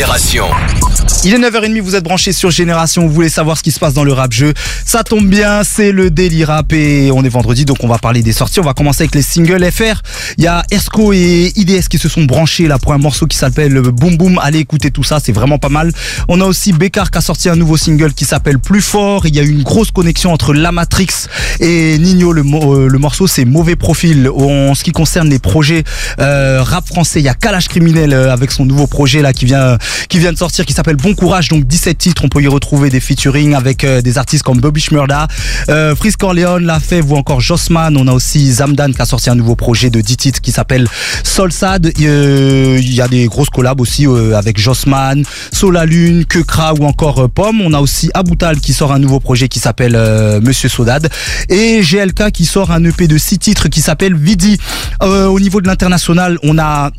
[0.00, 0.48] Génération.
[1.22, 3.92] Il est 9h30, vous êtes branchés sur Génération, vous voulez savoir ce qui se passe
[3.92, 4.54] dans le rap jeu.
[4.86, 8.22] Ça tombe bien, c'est le Daily Rap et on est vendredi donc on va parler
[8.22, 8.58] des sorties.
[8.58, 10.00] On va commencer avec les singles FR.
[10.38, 13.36] Il y a Esco et IDS qui se sont branchés là pour un morceau qui
[13.36, 14.40] s'appelle Boom Boom.
[14.42, 15.92] Allez écouter tout ça, c'est vraiment pas mal.
[16.28, 19.26] On a aussi Bekar qui a sorti un nouveau single qui s'appelle Plus Fort.
[19.26, 21.26] Il y a une grosse connexion entre La Matrix
[21.60, 22.32] et Nino.
[22.32, 24.30] Euh, le morceau c'est Mauvais Profil.
[24.30, 25.84] En ce qui concerne les projets
[26.18, 29.44] euh, rap français, il y a Kalash Criminel euh, avec son nouveau projet là qui
[29.44, 29.76] vient
[30.08, 31.48] qui vient de sortir qui s'appelle Courage.
[31.48, 34.80] Donc 17 titres, on peut y retrouver des featuring avec euh, des artistes comme Bobby
[34.80, 35.28] Shmurda,
[35.68, 37.96] euh, Corleone, La Fève ou encore Jossman.
[37.96, 40.86] On a aussi Zamdan qui a sorti un nouveau projet de 10 titres qui s'appelle
[41.24, 41.92] Solsad.
[42.00, 47.28] Euh, Il y a des grosses collabs aussi euh, avec Jossman, Solalune, Kekra ou encore
[47.30, 47.60] Pomme.
[47.60, 49.96] On a aussi Aboutal qui sort un nouveau projet qui s'appelle
[50.42, 51.08] Monsieur Sodad
[51.48, 54.58] et GLK qui sort un EP de 6 titres qui s'appelle Vidi.
[55.02, 56.90] Au niveau de l'international, on a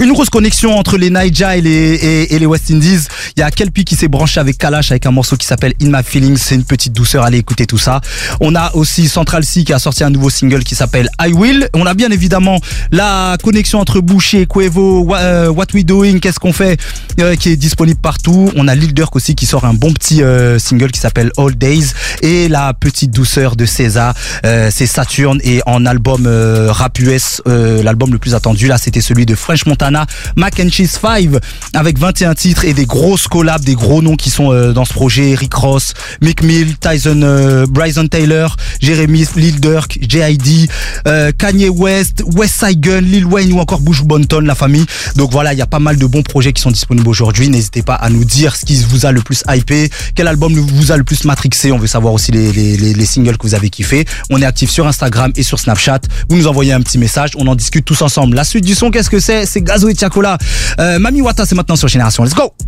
[0.00, 3.00] une grosse connexion entre les Naija et les, et, les West Indies.
[3.36, 5.88] Il y a Kelpi qui s'est branché avec Kalash avec un morceau qui s'appelle In
[5.90, 6.38] My Feelings.
[6.38, 7.22] C'est une petite douceur.
[7.24, 8.00] Allez écouter tout ça.
[8.40, 11.68] On a aussi Central C qui a sorti un nouveau single qui s'appelle I Will.
[11.74, 12.58] On a bien évidemment
[12.92, 16.80] la connexion entre Boucher, Quevo, Wha- euh, What We Doing, qu'est-ce qu'on fait,
[17.20, 18.50] euh, qui est disponible partout.
[18.56, 21.54] On a Lil Durk aussi qui sort un bon petit euh, single qui s'appelle All
[21.54, 21.88] Days.
[22.22, 25.40] Et la petite douceur de César, c'est Saturne.
[25.44, 26.26] Et en album
[26.68, 29.89] rap US, l'album le plus attendu là, c'était celui de French Montana,
[30.36, 31.28] Mac and Cheese 5,
[31.74, 34.92] avec 21 titres et des grosses collabs, des gros noms qui sont euh, dans ce
[34.92, 35.34] projet.
[35.34, 40.68] Rick Ross, Mick Mill, Tyson, euh, Bryson Taylor, Jeremy, Lil Durk, J.I.D.,
[41.06, 44.86] euh, Kanye West, West Side Gun, Lil Wayne ou encore Bush Bonton, la famille.
[45.16, 47.48] Donc voilà, il y a pas mal de bons projets qui sont disponibles aujourd'hui.
[47.48, 50.92] N'hésitez pas à nous dire ce qui vous a le plus hypé, quel album vous
[50.92, 51.72] a le plus matrixé.
[51.72, 54.04] On veut savoir aussi les, les, les, les singles que vous avez kiffé.
[54.30, 56.00] On est actif sur Instagram et sur Snapchat.
[56.28, 58.36] Vous nous envoyez un petit message, on en discute tous ensemble.
[58.36, 59.46] La suite du son, qu'est-ce que c'est?
[59.46, 59.62] C'est
[59.94, 60.38] Tiakola.
[60.78, 62.22] Euh, Mami Wata, c'est maintenant sur Génération.
[62.24, 62.52] Let's go